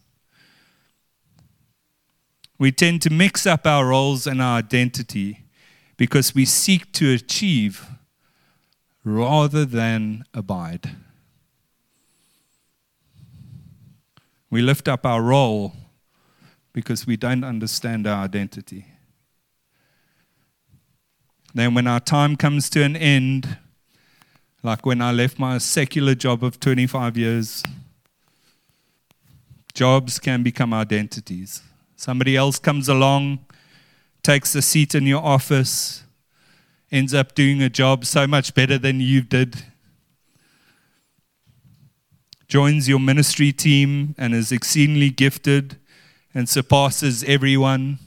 [2.58, 5.44] We tend to mix up our roles and our identity
[5.96, 7.86] because we seek to achieve
[9.04, 10.96] rather than abide.
[14.50, 15.74] We lift up our role
[16.72, 18.86] because we don't understand our identity.
[21.54, 23.58] Then, when our time comes to an end,
[24.62, 27.62] like when I left my secular job of 25 years,
[29.74, 31.62] jobs can become identities.
[31.96, 33.40] Somebody else comes along,
[34.22, 36.04] takes a seat in your office,
[36.90, 39.64] ends up doing a job so much better than you did,
[42.48, 45.78] joins your ministry team and is exceedingly gifted
[46.35, 47.99] and surpasses everyone.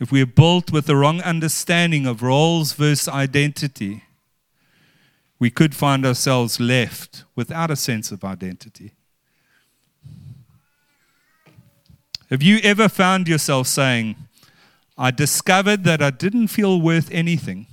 [0.00, 4.02] If we're built with the wrong understanding of roles versus identity,
[5.38, 8.92] we could find ourselves left without a sense of identity.
[12.30, 14.16] Have you ever found yourself saying,
[14.96, 17.66] I discovered that I didn't feel worth anything,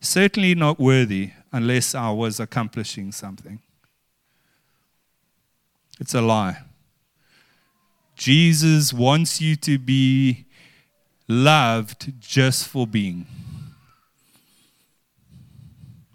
[0.00, 3.60] certainly not worthy unless I was accomplishing something?
[6.00, 6.58] It's a lie.
[8.16, 10.46] Jesus wants you to be
[11.28, 13.26] loved just for being,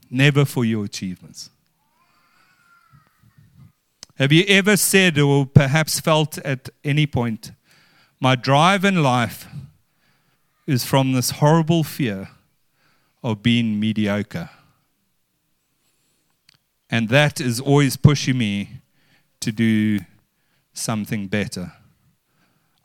[0.09, 1.49] never for your achievements.
[4.17, 7.51] Have you ever said or perhaps felt at any point,
[8.19, 9.47] my drive in life
[10.67, 12.29] is from this horrible fear
[13.23, 14.49] of being mediocre?
[16.89, 18.81] And that is always pushing me
[19.39, 19.99] to do
[20.73, 21.71] something better.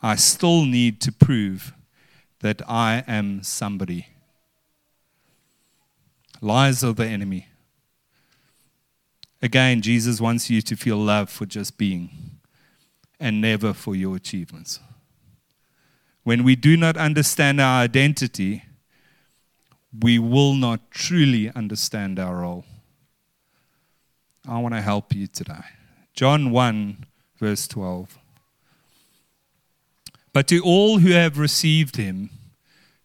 [0.05, 1.73] I still need to prove
[2.41, 4.09] that I am somebody.
[6.41, 7.47] Lies of the enemy.
[9.41, 12.37] Again, Jesus wants you to feel love for just being
[13.19, 14.79] and never for your achievements.
[16.21, 18.63] When we do not understand our identity,
[19.99, 22.63] we will not truly understand our role.
[24.47, 25.65] I want to help you today.
[26.13, 27.05] John 1,
[27.39, 28.19] verse 12.
[30.35, 32.29] But to all who have received him,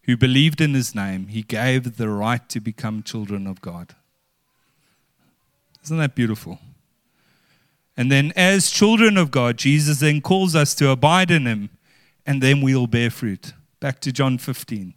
[0.02, 3.94] who believed in his name, he gave the right to become children of God.
[5.84, 6.58] Isn't that beautiful?
[7.96, 11.70] And then, as children of God, Jesus then calls us to abide in him,
[12.26, 13.52] and then we'll bear fruit.
[13.78, 14.94] Back to John 15,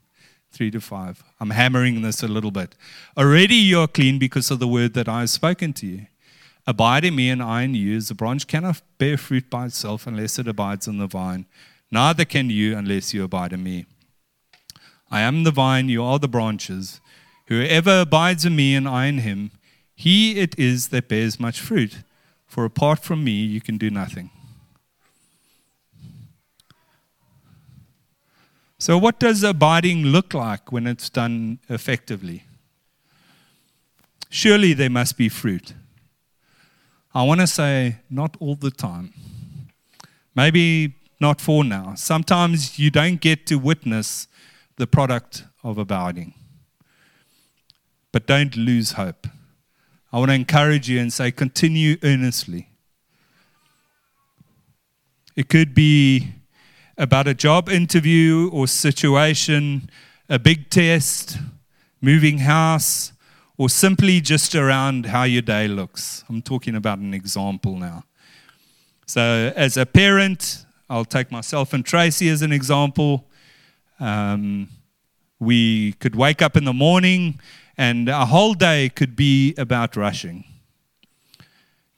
[0.52, 1.24] 3 to 5.
[1.40, 2.74] I'm hammering this a little bit.
[3.16, 6.08] Already you're clean because of the word that I have spoken to you.
[6.66, 10.08] Abide in me, and I in you, as a branch cannot bear fruit by itself
[10.08, 11.46] unless it abides in the vine.
[11.94, 13.86] Neither can you unless you abide in me.
[15.12, 17.00] I am the vine, you are the branches.
[17.46, 19.52] Whoever abides in me and I in him,
[19.94, 22.00] he it is that bears much fruit.
[22.48, 24.32] For apart from me, you can do nothing.
[28.80, 32.46] So, what does abiding look like when it's done effectively?
[34.32, 35.76] Surely there must be fruit.
[37.14, 39.14] I want to say, not all the time.
[40.36, 41.94] Maybe not for now.
[41.96, 44.28] Sometimes you don't get to witness
[44.76, 46.34] the product of abiding.
[48.12, 49.26] But don't lose hope.
[50.12, 52.68] I want to encourage you and say, continue earnestly.
[55.38, 56.34] It could be
[56.98, 59.90] about a job interview or situation,
[60.28, 61.38] a big test,
[62.02, 63.14] moving house,
[63.58, 66.26] or simply just around how your day looks.
[66.28, 68.04] I'm talking about an example now.
[69.06, 73.26] So, as a parent, I'll take myself and Tracy as an example.
[74.00, 74.70] Um,
[75.40, 77.40] we could wake up in the morning,
[77.78, 80.46] and a whole day could be about rushing.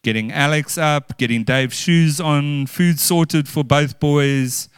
[0.04, 4.70] Getting Alex up, getting Dave's shoes on, food sorted for both boys,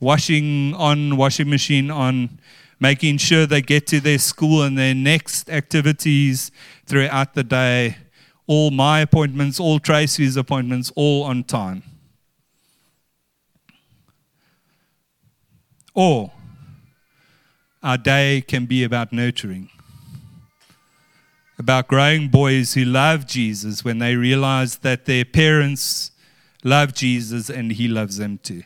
[0.00, 2.40] washing on, washing machine on,
[2.80, 6.50] making sure they get to their school and their next activities
[6.86, 7.98] throughout the day.
[8.46, 11.82] All my appointments, all Tracy's appointments, all on time.
[16.00, 16.32] Or
[17.82, 19.68] our day can be about nurturing,
[21.58, 26.12] about growing boys who love Jesus when they realize that their parents
[26.64, 28.62] love Jesus and he loves them too.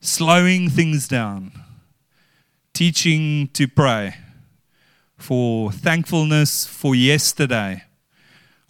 [0.00, 1.52] Slowing things down,
[2.72, 4.14] teaching to pray
[5.18, 7.84] for thankfulness for yesterday,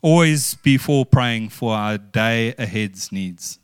[0.03, 3.61] always before praying for our day ahead's needs.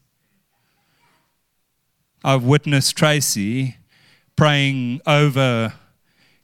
[2.27, 3.77] I've witnessed Tracy
[4.35, 5.75] praying over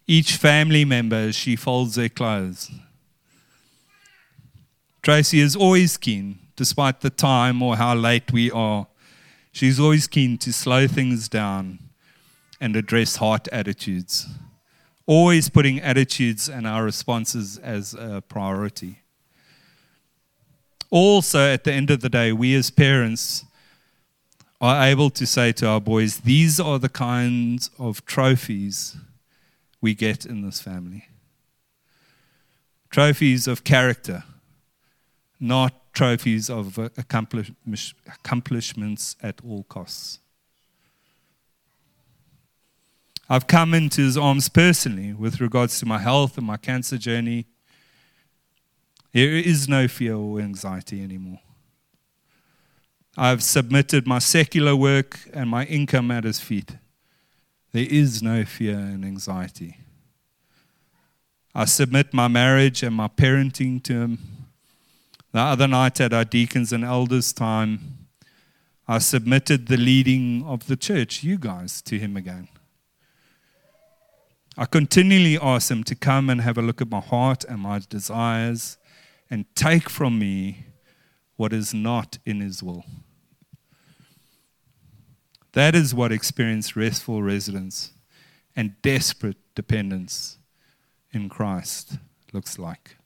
[0.06, 2.70] each family member as she folds their clothes.
[5.02, 8.88] Tracy is always keen, despite the time or how late we are.
[9.52, 11.78] She's always keen to slow things down
[12.60, 14.28] and address heart attitudes.
[15.06, 18.98] Always putting attitudes and our responses as a priority.
[20.90, 23.46] Also, at the end of the day, we as parents
[24.60, 28.96] are able to say to our boys, these are the kinds of trophies
[29.80, 31.06] we get in this family.
[32.90, 34.24] Trophies of character,
[35.38, 40.18] not trophies of uh, accomplishments at all costs.
[43.28, 47.46] I've come into his arms personally with regards to my health and my cancer journey.
[49.12, 51.40] There is no fear or anxiety anymore.
[53.16, 56.76] I've submitted my secular work and my income at his feet.
[57.72, 59.78] There is no fear and anxiety.
[61.54, 64.18] I submit my marriage and my parenting to him.
[65.32, 68.06] The other night at our deacons and elders' time,
[68.86, 72.48] I submitted the leading of the church, you guys, to him again.
[74.56, 77.80] I continually ask him to come and have a look at my heart and my
[77.88, 78.78] desires
[79.30, 80.66] and take from me
[81.40, 82.84] what is not in his will.
[85.52, 87.92] That is what experienced restful residence
[88.54, 90.36] and desperate dependence
[91.14, 91.96] in Christ
[92.34, 92.96] looks like.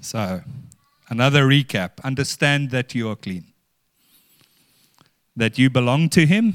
[0.00, 0.42] So,
[1.08, 3.44] another recap understand that you are clean,
[5.36, 6.54] that you belong to Him,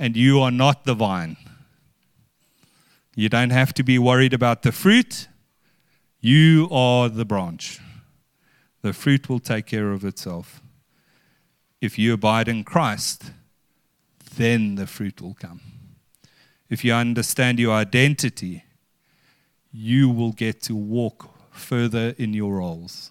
[0.00, 1.36] and you are not the vine.
[3.14, 5.28] You don't have to be worried about the fruit,
[6.20, 7.80] you are the branch.
[8.82, 10.62] The fruit will take care of itself.
[11.80, 13.32] If you abide in Christ,
[14.36, 15.60] then the fruit will come.
[16.68, 18.64] If you understand your identity,
[19.72, 23.10] you will get to walk further in your roles.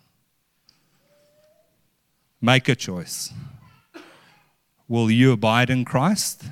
[2.42, 3.34] Make a choice.
[4.88, 6.46] Will you abide in Christ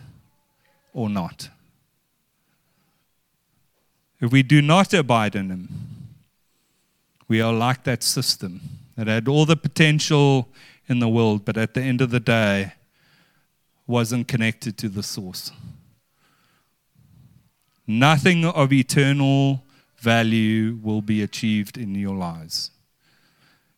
[0.93, 1.49] or not?
[4.19, 5.69] If we do not abide in Him,
[7.27, 8.61] we are like that system
[8.95, 10.49] that had all the potential
[10.87, 12.73] in the world, but at the end of the day,
[13.85, 15.51] wasn't connected to the source.
[17.85, 19.63] Nothing of eternal
[19.97, 22.71] value will be achieved in your lives.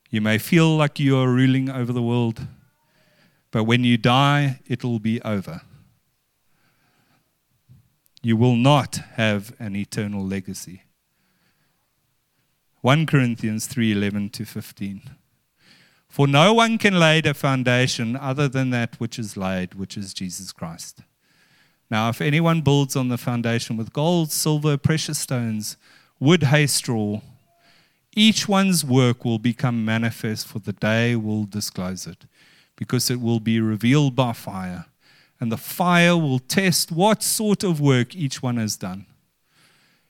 [0.10, 2.48] You may feel like you are ruling over the world,
[3.52, 5.62] but when you die, it will be over.
[8.22, 10.84] You will not have an eternal legacy.
[12.82, 15.02] 1 Corinthians 3:11 to 15.
[16.08, 20.14] For no one can lay a foundation other than that which is laid, which is
[20.14, 21.02] Jesus Christ.
[21.92, 25.76] Now, if anyone builds on the foundation with gold, silver, precious stones,
[26.20, 27.20] wood, hay, straw,
[28.16, 32.26] each one's work will become manifest, for the day will disclose it,
[32.78, 34.86] because it will be revealed by fire,
[35.40, 39.06] and the fire will test what sort of work each one has done.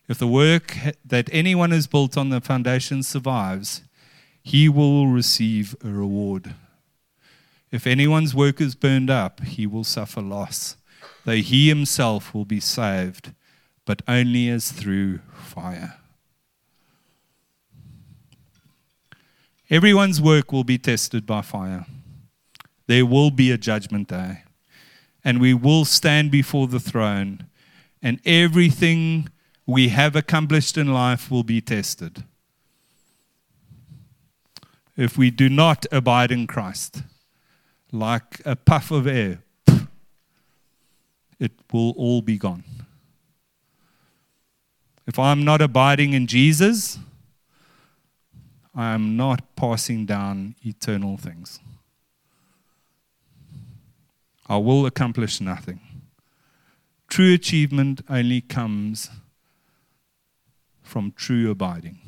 [0.10, 3.84] If the work that anyone has built on the foundation survives,
[4.42, 6.56] he will receive a reward.
[7.72, 10.78] If anyone's work is burned up, he will suffer loss,
[11.26, 13.34] though he himself will be saved,
[13.86, 15.98] but only as through fire.
[19.70, 21.86] Everyone's work will be tested by fire.
[22.88, 24.42] There will be a judgment day,
[25.24, 27.46] and we will stand before the throne,
[28.02, 29.30] and everything
[29.70, 32.24] we have accomplished in life will be tested
[35.00, 37.04] if we do not abide in Christ,
[37.90, 39.40] like a puff of air,
[41.40, 42.66] it will all be gone.
[45.08, 47.00] If I'm not abiding in Jesus,
[48.76, 51.60] I am not passing down eternal things.
[54.48, 55.80] I will accomplish nothing.
[57.08, 59.10] True achievement only comes
[60.90, 62.00] from true abiding.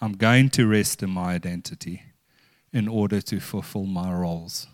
[0.00, 2.02] I'm going to rest in my identity
[2.70, 4.66] in order to fulfill my roles.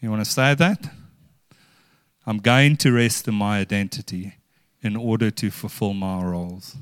[0.00, 0.88] You want to say that?
[2.24, 4.34] I'm going to rest in my identity
[4.80, 6.76] in order to fulfill my roles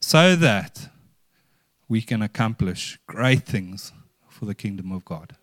[0.00, 0.88] so that
[1.88, 3.92] we can accomplish great things
[4.28, 5.36] for the kingdom of God.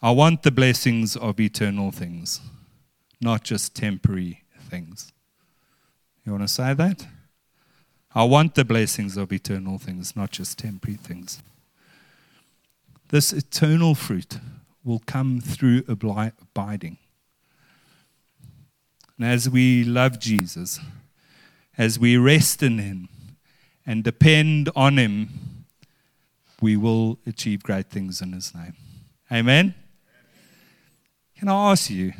[0.00, 2.40] I want the blessings of eternal things,
[3.20, 5.12] not just temporary things.
[6.24, 7.06] You want to say that?
[8.14, 11.42] I want the blessings of eternal things, not just temporary things.
[13.08, 14.38] This eternal fruit
[14.82, 16.98] will come through abiding.
[19.18, 20.80] And as we love Jesus,
[21.78, 23.08] as we rest in Him
[23.86, 25.64] and depend on Him,
[26.60, 28.74] we will achieve great things in His name.
[29.30, 29.74] Amen?
[31.38, 32.12] Can I ask you?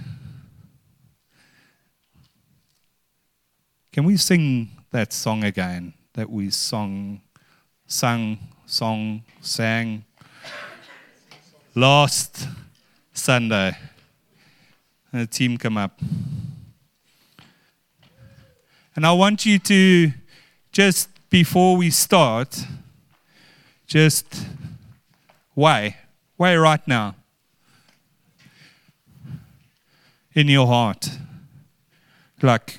[3.96, 7.18] Can we sing that song again that we sung,
[7.86, 8.36] sung,
[8.66, 10.04] song, sang
[11.74, 12.46] last
[13.14, 13.74] Sunday.
[15.10, 15.98] And the team come up.
[18.94, 20.12] And I want you to
[20.72, 22.66] just before we start,
[23.86, 24.44] just
[25.54, 25.96] weigh,
[26.36, 27.14] weigh right now
[30.34, 31.08] in your heart.
[32.42, 32.78] Like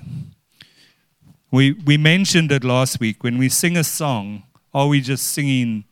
[1.58, 3.24] we, we mentioned it last week.
[3.24, 4.44] When we sing a song,
[4.76, 5.86] are we just singing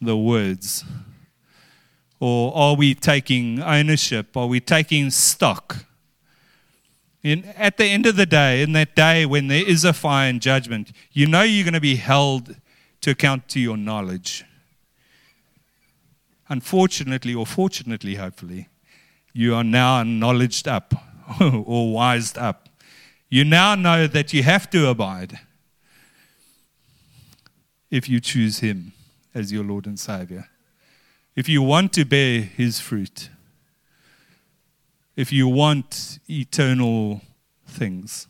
[0.00, 0.86] the words?
[2.18, 4.34] Or are we taking ownership?
[4.34, 5.84] Are we taking stock?
[7.22, 10.30] In, at the end of the day, in that day when there is a fire
[10.30, 12.56] and judgment, you know you're going to be held
[13.02, 14.46] to account to your knowledge.
[16.48, 18.70] Unfortunately, or fortunately, hopefully,
[19.34, 20.94] you are now knowledged up
[21.40, 22.70] or wised up.
[23.28, 25.40] You now know that you have to abide
[27.90, 28.92] if you choose Him
[29.34, 30.48] as your Lord and Savior.
[31.34, 33.30] If you want to bear His fruit,
[35.16, 37.20] if you want eternal
[37.66, 38.28] things.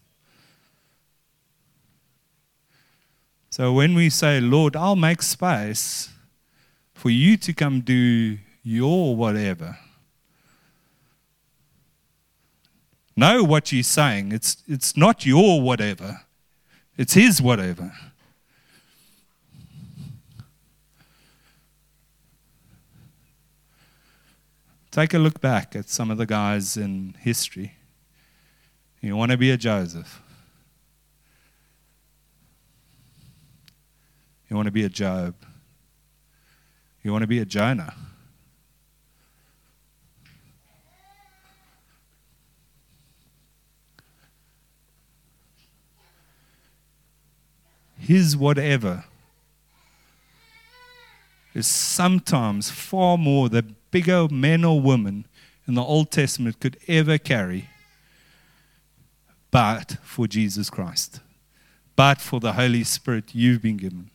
[3.51, 6.11] So when we say, Lord, I'll make space
[6.95, 9.79] for you to come do your whatever,
[13.17, 14.33] know what you're saying.
[14.33, 16.23] It's, it's not your whatever,
[16.97, 17.93] it's His whatever.
[24.91, 27.75] Take a look back at some of the guys in history.
[29.03, 30.23] You want to be a Joseph.
[34.49, 35.35] You want to be a Job.
[37.03, 37.95] You want to be a Jonah.
[48.07, 49.05] His whatever
[51.55, 55.27] is sometimes far more the bigger men or women
[55.67, 57.69] in the Old Testament could ever carry,
[59.51, 61.19] but for Jesus Christ,
[61.97, 64.11] but for the Holy Spirit you've been given.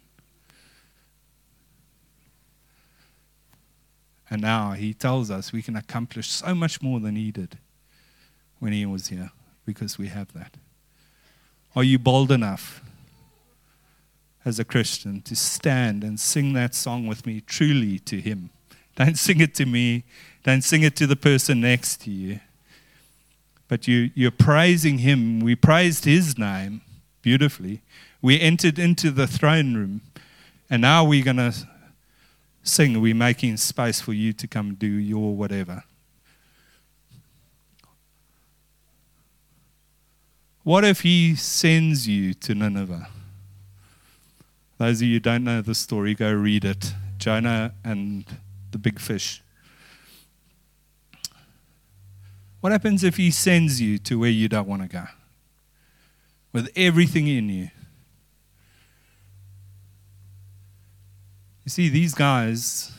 [4.29, 7.57] And now he tells us we can accomplish so much more than he did
[8.59, 9.31] when he was here
[9.65, 10.55] because we have that.
[11.75, 12.81] Are you bold enough
[14.43, 18.49] as a Christian to stand and sing that song with me truly to him?
[18.95, 20.03] Don't sing it to me.
[20.43, 22.39] Don't sing it to the person next to you.
[23.67, 25.39] But you, you're praising Him.
[25.39, 26.81] We praised His name
[27.21, 27.81] beautifully.
[28.21, 30.01] We entered into the throne room.
[30.69, 31.53] And now we're going to
[32.63, 32.99] sing.
[32.99, 35.83] We're making space for you to come do your whatever.
[40.63, 43.07] What if He sends you to Nineveh?
[44.81, 46.95] Those of you who don't know the story, go read it.
[47.19, 48.25] Jonah and
[48.71, 49.43] the big fish.
[52.61, 55.03] What happens if he sends you to where you don't want to go?
[56.51, 57.69] With everything in you.
[61.63, 62.91] You see, these guys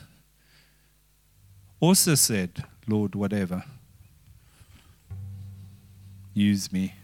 [1.80, 3.64] also said, Lord, whatever.
[6.32, 6.94] Use me.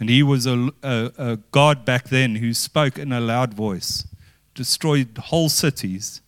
[0.00, 4.06] And he was a, a, a, God back then who spoke in a loud voice
[4.54, 6.22] destroyed whole cities.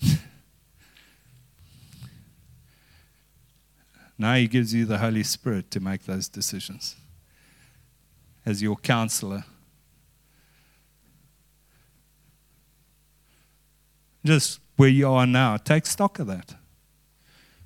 [4.16, 6.94] now he gives you the Holy Spirit to make those decisions
[8.46, 9.42] as your counselor.
[14.24, 16.54] Just where you are now, take stock of that.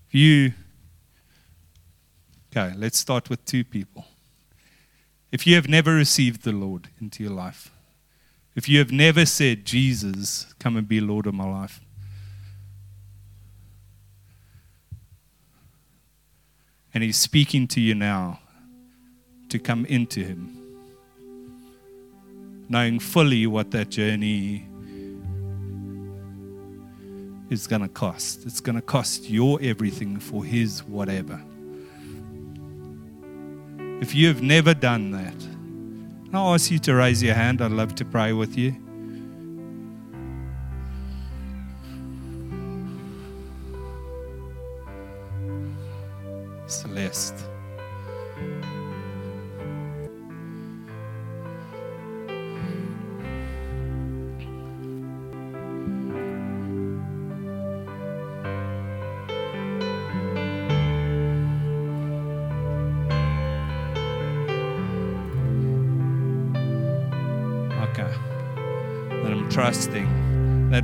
[0.09, 0.55] If you,
[2.51, 4.07] okay, let's start with two people.
[5.33, 7.71] If you have never received the Lord into your life,
[8.55, 11.81] if you have never said, Jesus, come and be Lord of my life,
[16.93, 18.41] and He's speaking to you now
[19.49, 20.59] to come into Him,
[22.69, 24.67] knowing fully what that journey
[27.49, 28.45] is going to cost.
[28.45, 31.41] It's going to cost your everything for His whatever.
[34.03, 37.63] If you have never done that, I'll ask you to raise your hand.
[37.63, 38.75] I'd love to pray with you.
[46.67, 47.52] Celeste.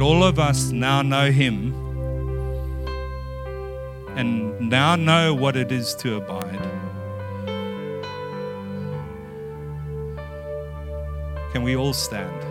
[0.08, 1.74] all of us now know Him
[4.16, 6.58] and now know what it is to abide.
[11.52, 12.47] Can we all stand?